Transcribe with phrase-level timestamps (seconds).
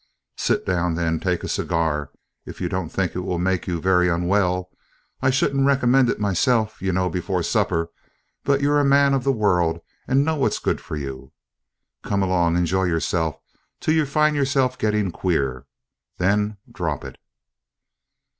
[0.37, 2.09] Sit down then, take a cigar,
[2.43, 4.71] if you don't think it will make you very unwell.
[5.21, 7.91] I shouldn't recommend it myself, you know, before supper
[8.43, 11.33] but you're a man of the world and know what's good for you.
[12.01, 13.37] Come along, enjoy yourself
[13.79, 15.67] till you find yourself getting queer
[16.17, 17.19] then drop it."